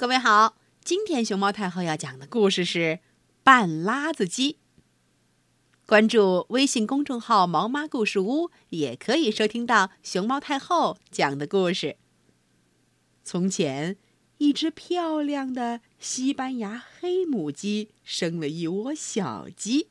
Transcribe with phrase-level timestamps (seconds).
[0.00, 2.78] 各位好，今天熊猫太后要讲的故事是
[3.44, 4.54] 《半拉子鸡》。
[5.84, 11.98] 关注微信公众号“毛妈故事屋”，也可以收听到熊猫太后讲的故事。
[13.24, 13.98] 从前，
[14.38, 19.90] 一只漂亮的西班牙黑母鸡生了一窝小鸡，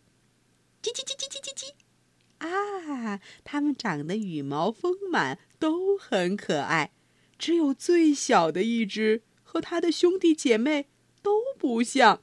[0.82, 6.94] 叽叽叽叽叽叽叽，啊，它们长得羽毛丰满，都很可爱。
[7.38, 9.22] 只有最小的一只。
[9.52, 10.90] 和他的兄弟姐妹
[11.24, 12.22] 都不像。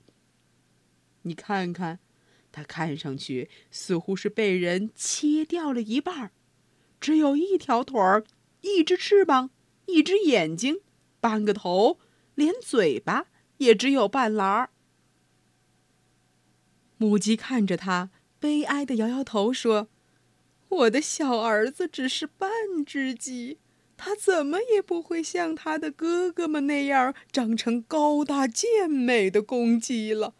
[1.23, 1.99] 你看看，
[2.53, 6.31] 他看上去似乎是被人切掉了一半儿，
[7.01, 8.25] 只有一条腿儿，
[8.61, 9.51] 一只翅膀，
[9.87, 10.83] 一只眼睛，
[11.19, 11.99] 半个头，
[12.37, 14.71] 连嘴巴也只有半拉儿。
[16.97, 19.89] 母鸡看着他，悲哀的摇摇头说
[20.69, 23.59] ：“我的小儿子只是半只鸡。”
[23.97, 30.35] 他怎么也不会像他的哥哥们那样长成高大健美的公鸡了。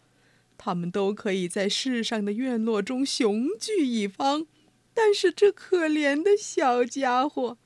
[0.57, 4.47] 他们都可以在世上的院落中雄踞一方，
[4.93, 7.57] 但是这可怜的小家伙，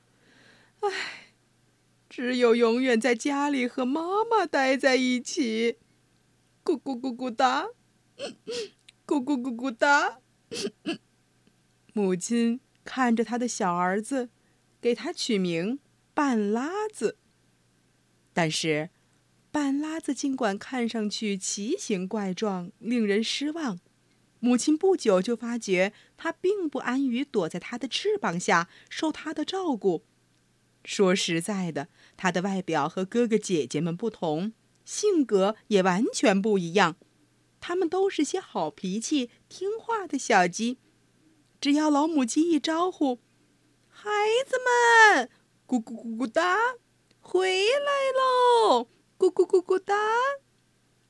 [0.80, 1.34] 唉，
[2.08, 5.78] 只有永远在家里和妈妈待在一起。
[6.64, 7.68] 咕咕咕咕哒，
[9.06, 10.18] 咕咕咕咕哒。
[11.94, 14.30] 母亲看着他的小儿子。
[14.82, 15.78] 给他取名
[16.12, 17.16] 半拉子。
[18.34, 18.90] 但是，
[19.50, 23.78] 半拉子尽管看上去奇形怪状、令人失望，
[24.40, 30.04] 母亲不久就发觉他并不安于躲在他的翅膀下受他的照顾。
[30.84, 34.52] 说实在的，他的外表和哥哥姐姐们不同，
[34.84, 36.96] 性格也完全不一样。
[37.60, 40.78] 他们都是些好脾气、听话的小鸡，
[41.60, 43.20] 只要老母鸡一招呼。
[43.94, 44.10] 孩
[44.46, 45.30] 子们，
[45.66, 46.76] 咕咕咕咕哒，
[47.20, 48.88] 回来喽！
[49.18, 49.94] 咕咕咕咕哒，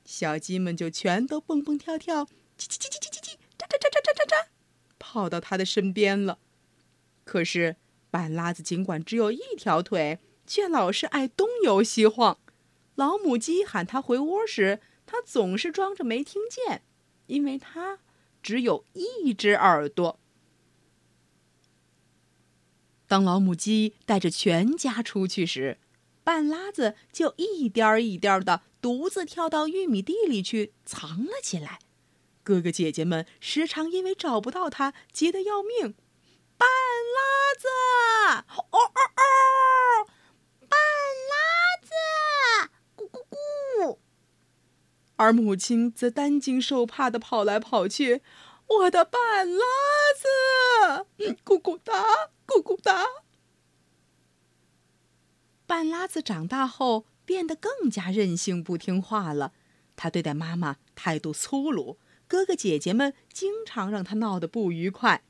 [0.04, 2.24] 小鸡们就全都蹦蹦跳跳，
[2.58, 4.46] 叽叽叽叽叽叽叽，喳喳喳喳喳喳喳，
[4.98, 6.38] 跑到他的身边了。
[7.24, 7.76] 可是
[8.10, 12.38] 半拉子尽管只有一条腿，却老是爱东游西晃。
[12.96, 16.82] 老母鸡喊他回窝时，他总是装着没听见，
[17.26, 18.00] 因为他
[18.42, 20.18] 只有一只耳朵。
[23.12, 25.76] 当老母鸡带着全家出去时，
[26.24, 31.80] 半拉子就一颠儿一颠儿的独自跳到玉米地里去藏了起来。
[32.42, 35.94] 哥哥姐姐们时常因为找不到它急得要命。
[36.56, 36.66] 半
[37.14, 37.68] 拉子，
[38.48, 40.08] 哦哦哦！
[40.60, 40.78] 半
[41.28, 41.36] 拉
[41.82, 43.98] 子，咕咕咕！
[45.16, 48.22] 而母亲则担惊受怕的跑来跑去。
[48.78, 49.64] 我的半拉
[50.16, 51.06] 子，
[51.44, 52.30] 咕咕哒。
[52.46, 53.06] 咕咕哒！
[55.66, 59.52] 半拉子长大后变得更加任性、不听话了。
[59.96, 65.24] 他对待妈妈态度粗鲁，哥哥姐姐们经常让他闹得不愉快。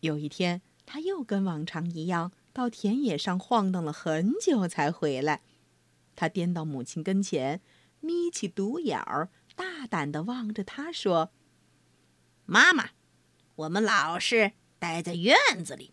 [0.00, 5.42] 有一天，他又跟往常一样到田野上晃荡了很久才回来。
[6.14, 7.62] 他颠到母亲跟前，
[8.00, 11.30] 眯起独眼儿，大胆地望着她说
[12.50, 12.90] ：“妈妈，
[13.56, 15.92] 我们老是待在院子里。”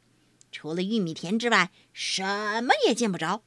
[0.54, 2.24] 除了玉米田之外，什
[2.64, 3.44] 么也见不着。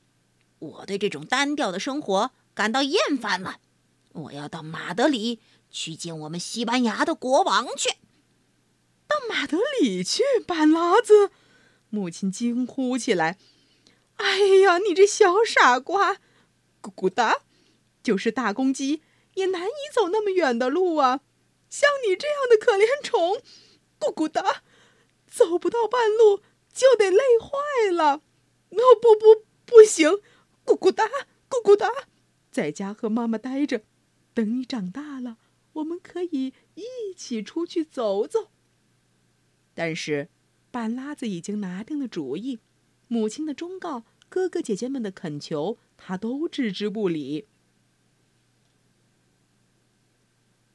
[0.58, 3.60] 我对这种单调的生活感到厌烦了。
[4.12, 7.92] 我要到马德里去见我们西班牙的国王去。
[9.06, 11.30] 到马德里去，半拉子！
[11.88, 13.38] 母亲惊呼起来
[14.16, 16.16] ：“哎呀，你这小傻瓜！
[16.82, 17.38] 咕咕哒，
[18.02, 19.00] 就是大公鸡
[19.32, 21.20] 也难以走那么远的路啊！
[21.68, 23.42] 像你这样的可怜虫，
[23.98, 24.62] 咕咕哒，
[25.26, 28.22] 走不到半路。”就得累坏了，
[28.70, 30.08] 哦不不不行，
[30.64, 31.08] 咕咕哒
[31.50, 31.90] 咕咕哒，
[32.52, 33.82] 在家和妈妈待着，
[34.32, 35.38] 等你长大了，
[35.72, 38.50] 我们可以一起出去走走。
[39.74, 40.28] 但是，
[40.70, 42.60] 半拉子已经拿定了主意，
[43.08, 47.48] 母亲的忠告，哥哥姐姐们的恳求，他都置之不理。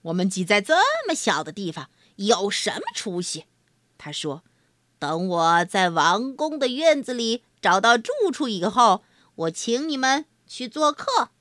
[0.04, 0.76] 我们挤在这
[1.08, 3.46] 么小的地方，有什么出息？
[3.98, 4.44] 他说。
[5.00, 9.04] 等我在王宫的院子里找到住处以后，
[9.36, 11.32] 我请你们去做客。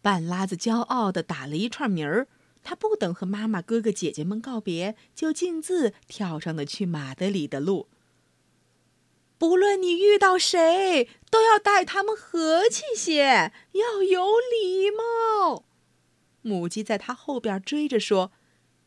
[0.00, 2.28] 半拉子骄傲地打了一串鸣儿，
[2.62, 7.90] 他不等和妈妈、哥哥、姐姐们告别，就径自跳上了去马德里的路。
[9.42, 15.64] 不论你遇到谁，都要待他们和气些，要有礼貌。
[16.42, 18.30] 母鸡在他后边追着说。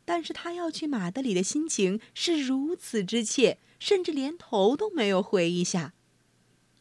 [0.06, 5.92] 但是他要去马德里的心情是如此之切，甚至连头都没有回一下。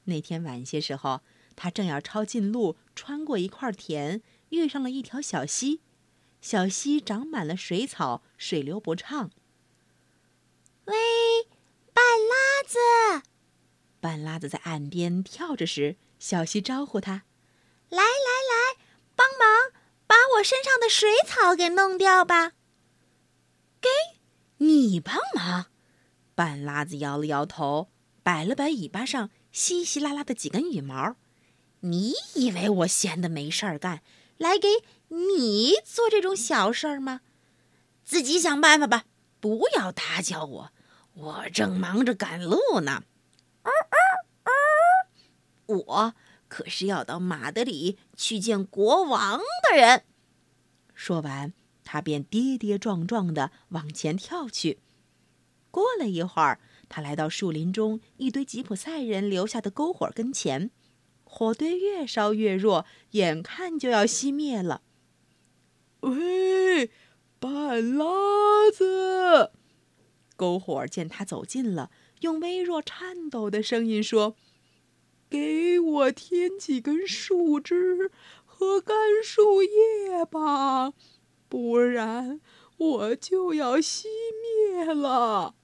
[0.06, 1.20] 那天晚些时候，
[1.58, 5.82] 他正要抄近路，穿过一块田，遇上了一条小溪。
[6.40, 9.32] 小溪长满了水草，水流不畅。
[10.86, 10.96] 喂，
[11.94, 13.28] 半拉子！
[14.00, 17.24] 半拉子在岸边跳着时，小溪招呼他
[17.88, 18.84] ：“来来来，
[19.16, 19.72] 帮忙
[20.06, 22.52] 把我身上的水草给弄掉吧。”
[23.80, 23.90] 给
[24.58, 25.68] 你帮忙？
[26.34, 27.90] 半拉子摇了摇头，
[28.24, 31.16] 摆了摆尾巴上稀稀拉拉的几根羽毛。
[31.82, 34.02] 你以为我闲的没事儿干，
[34.38, 34.68] 来给
[35.10, 37.22] 你做这种小事儿吗？
[38.04, 39.06] 自己想办法吧，
[39.40, 40.72] 不要打搅我，
[41.14, 43.04] 我正忙着赶路呢。
[45.66, 46.14] 我
[46.48, 49.40] 可是要到马德里去见国王
[49.70, 50.04] 的人。
[50.94, 51.54] 说完，
[51.84, 54.80] 他便跌跌撞撞地往前跳去。
[55.72, 60.72] 过了一会儿，他来到树林中一堆吉普赛人留下的篝火跟前，
[61.24, 64.84] 火堆越烧越弱，眼看就要熄灭了。
[66.02, 66.92] 喂，
[67.40, 68.06] 半拉
[68.72, 69.52] 子！
[70.38, 71.92] 篝火见他走近了。
[72.22, 74.36] 用微弱颤抖的声音说
[75.36, 78.10] ：“给我添几根树枝
[78.46, 80.94] 和干树叶吧，
[81.50, 82.40] 不然
[82.78, 84.06] 我就要熄
[84.42, 85.56] 灭了。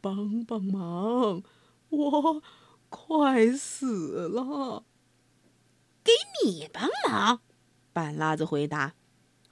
[0.00, 1.42] 帮帮忙，
[1.90, 2.42] 我
[2.88, 4.84] 快死了。
[6.02, 7.42] ”“给你帮忙？”
[7.92, 8.94] 半拉子回答，“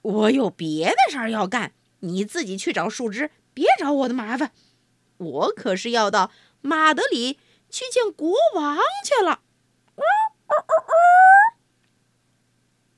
[0.01, 4.53] 我有别的事儿要干，你自己去找树枝，别找我的麻烦。”
[5.17, 6.31] 我可是要到
[6.61, 7.37] 马德里
[7.69, 9.41] 去见国王去了。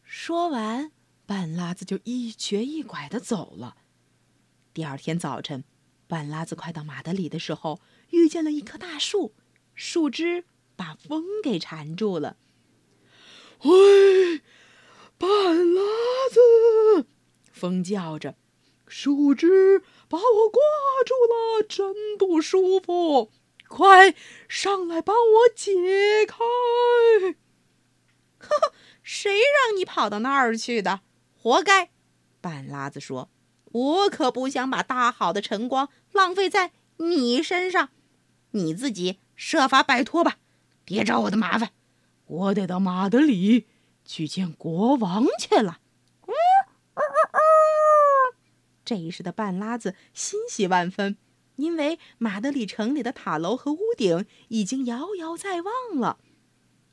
[0.04, 0.92] 说完，
[1.26, 3.78] 半拉子就一瘸一拐的走了。
[4.74, 5.64] 第二天早晨，
[6.08, 7.80] 半拉子快到马德里的时候，
[8.10, 9.34] 遇见了一棵大树，
[9.74, 12.38] 树枝把风给缠住了。
[13.64, 14.42] 喂，
[15.18, 15.82] 半拉
[16.32, 17.08] 子！
[17.52, 18.36] 风叫着，
[18.86, 19.84] 树枝。
[20.10, 20.62] 把我挂
[21.06, 23.30] 住了，真不舒服！
[23.68, 24.16] 快
[24.48, 25.72] 上来帮我解
[26.28, 26.36] 开！
[28.40, 28.74] 呵呵，
[29.04, 31.02] 谁让你跑到那儿去的？
[31.36, 31.92] 活该！
[32.40, 33.30] 半拉子说
[33.72, 37.90] ：“我可不想把大好的晨光浪费在你身上，
[38.52, 40.38] 你自己设法摆脱吧，
[40.86, 41.72] 别找我的麻烦。
[42.26, 43.68] 我得到马德里
[44.06, 45.80] 去见国王去了。
[48.86, 51.18] ”这时的半拉子欣喜万分，
[51.58, 56.18] 因为马德里城里的塔楼和屋顶已经遥遥在望了。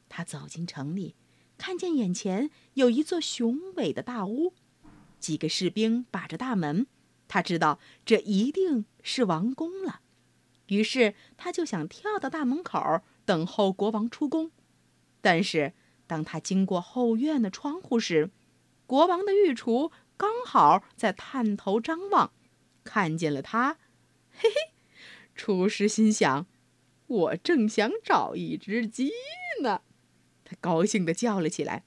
[0.09, 1.15] 他走进城里，
[1.57, 4.53] 看见眼前有一座雄伟的大屋，
[5.19, 6.87] 几个士兵把着大门，
[7.29, 10.01] 他知道这一定是王宫了。
[10.67, 14.51] 于是他就想跳到大门口等候国王出宫。
[15.21, 15.73] 但是
[16.07, 18.31] 当他经过后院的窗户时，
[18.87, 19.93] 国王的御厨。
[20.17, 22.33] 刚好在探头张望，
[22.85, 23.79] 看见了他，
[25.35, 26.47] 厨师心想
[27.07, 29.11] ：“我正想找一只鸡
[29.63, 29.83] 呢。”
[30.45, 31.85] 他高兴地叫了起来：“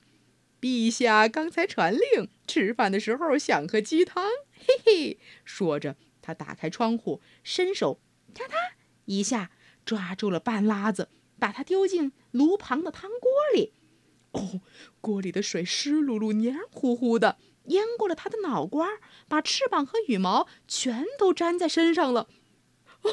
[0.60, 8.00] 陛下刚才传令，吃饭的时候想喝鸡汤。”嘿嘿，说着，他打开窗户，伸手
[8.34, 8.54] 啪嗒
[9.06, 9.52] 一下
[9.86, 13.74] 抓住了半拉子，把它丢进炉旁的汤锅里。
[14.32, 14.62] 哦，
[15.00, 17.38] 锅里的水湿漉漉、黏糊糊的。
[17.66, 18.88] 淹过了他的脑瓜，
[19.28, 22.30] 把翅膀和羽毛全都粘在身上了。
[23.04, 23.12] 哦，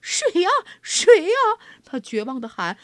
[0.00, 0.50] 水呀，
[0.82, 1.36] 水呀！
[1.84, 2.78] 他绝望的喊：“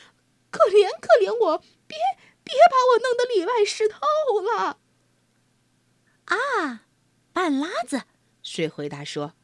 [0.50, 1.58] 可怜，可怜我！
[1.86, 1.96] 别，
[2.42, 4.00] 别把我弄得里外湿透
[4.40, 4.78] 了！”
[6.26, 6.86] 啊，
[7.32, 8.02] 半拉子，
[8.42, 9.34] 水回答说：“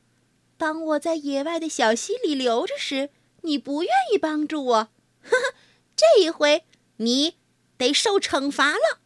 [0.56, 3.10] 当我在野外的小溪里流着时，
[3.42, 4.74] 你不愿意帮助我。
[5.22, 5.54] 呵呵，
[5.96, 6.64] 这一回
[6.98, 7.36] 你
[7.76, 9.00] 得受惩罚了。”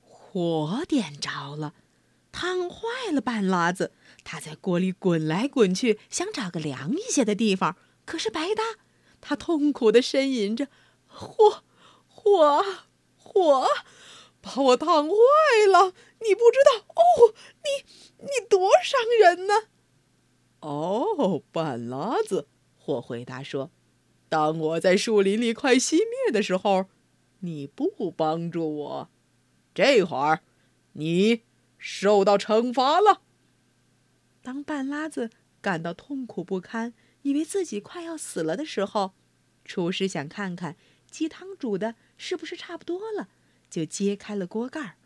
[0.00, 1.74] 火点着了，
[2.30, 3.92] 烫坏了半拉子。
[4.24, 8.62] 他在锅里滚来滚去，想找个凉一些的地方，可是白搭。
[9.20, 10.68] 他痛苦地呻吟着
[11.06, 11.62] ：“火，
[12.06, 12.64] 火，
[13.16, 13.66] 火，
[14.40, 15.14] 把我烫坏
[15.70, 15.92] 了！
[16.26, 17.34] 你不知道哦，
[17.64, 19.54] 你，你多伤人呢！”
[20.60, 23.70] 哦，半拉子，火回答说
[24.28, 26.86] ：“当我在树林里快熄灭的时候，
[27.40, 29.10] 你不帮助我。”
[29.74, 30.40] 这会儿，
[30.92, 31.42] 你
[31.78, 33.22] 受到惩罚了。
[34.42, 35.30] 当半拉子
[35.60, 39.12] 感到痛苦不堪，以为自己快要死了的时候，
[39.64, 40.76] 厨师想看看
[41.10, 43.28] 鸡汤煮的是不是差不多了，
[43.68, 44.96] 就揭开了锅盖儿。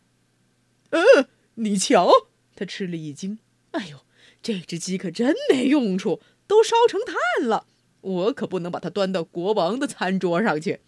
[0.90, 3.40] 呃，你瞧，他吃了一惊。
[3.72, 4.06] 哎呦，
[4.40, 7.66] 这只鸡可真没用处，都烧成炭了。
[8.00, 10.80] 我可不能把它端到国王的餐桌上去。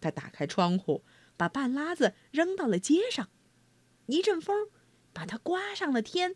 [0.00, 1.02] 他打开窗户，
[1.36, 3.30] 把半拉子扔到了街上，
[4.06, 4.68] 一阵风
[5.14, 6.34] 把它刮上了天，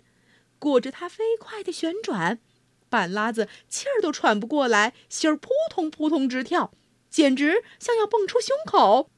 [0.61, 2.39] 裹着它飞快的旋转。
[2.89, 6.73] 半拉子气儿都喘不过来，心儿扑通扑通直跳，
[7.09, 9.11] 简直像要蹦出胸口。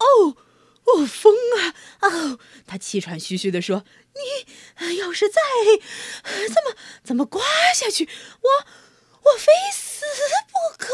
[0.00, 0.36] 哦，
[0.84, 1.74] 哦，风啊！
[2.00, 3.84] 哦，他气喘吁吁地说
[4.80, 5.40] ：“你要是再
[6.24, 7.40] 这么怎么刮
[7.72, 8.08] 下去，
[8.42, 10.04] 我我非死
[10.48, 10.88] 不可！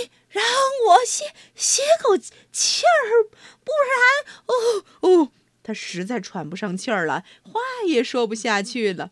[0.00, 0.44] 你让
[0.86, 3.28] 我歇歇口气儿，
[3.62, 4.24] 不然……
[4.46, 5.32] 哦哦！”
[5.64, 9.10] 他实在喘不上气儿了，话也说不下去了。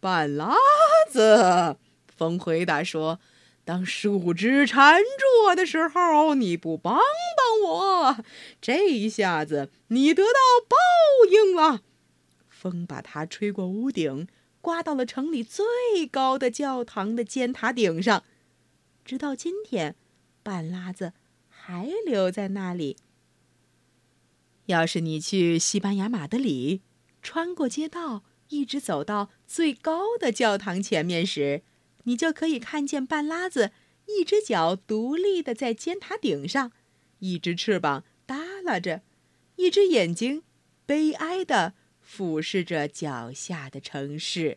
[0.00, 0.54] 半拉
[1.10, 3.18] 子，风回答说
[3.66, 8.24] ：“当树枝缠住我的时候，你不帮帮我，
[8.60, 10.38] 这一下子你得到
[10.68, 10.76] 报
[11.28, 11.82] 应了。”
[12.48, 14.28] 风把它吹过屋顶，
[14.60, 18.22] 刮到了城里最高的教堂的尖塔顶上。
[19.04, 19.96] 直到今天，
[20.42, 21.12] 半拉子
[21.48, 22.96] 还留在那里。
[24.68, 26.80] 要是你去西班牙马德里，
[27.20, 28.24] 穿过街道。
[28.50, 31.62] 一直走到最高的教堂前面时，
[32.04, 33.72] 你就可以看见半拉子
[34.06, 36.72] 一只脚独立的在尖塔顶上，
[37.18, 39.02] 一只翅膀耷拉着，
[39.56, 40.44] 一只眼睛
[40.86, 44.56] 悲哀的俯视着脚下的城市。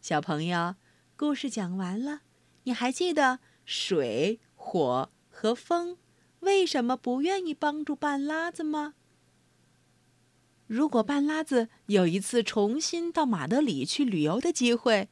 [0.00, 0.76] 小朋友，
[1.14, 2.22] 故事讲完了，
[2.62, 5.98] 你还记得水、火和风
[6.44, 8.94] 为什么不愿意帮助半拉子吗？
[10.66, 15.08] 如果半拉子有一次重新到马德里去旅游的机会，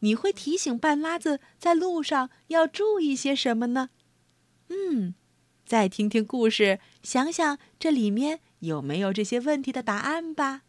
[0.00, 3.90] 你会提醒半拉子在路上要注意些什么呢？
[4.68, 5.14] 嗯，
[5.64, 10.62] 再听听故事，想想这里面有没有这些问题的答案吧。